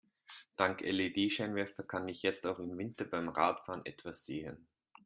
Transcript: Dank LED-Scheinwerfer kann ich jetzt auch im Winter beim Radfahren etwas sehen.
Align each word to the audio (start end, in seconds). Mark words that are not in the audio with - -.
Dank 0.55 0.81
LED-Scheinwerfer 0.81 1.83
kann 1.83 2.07
ich 2.07 2.23
jetzt 2.23 2.47
auch 2.47 2.57
im 2.57 2.75
Winter 2.75 3.05
beim 3.05 3.29
Radfahren 3.29 3.85
etwas 3.85 4.25
sehen. 4.25 4.67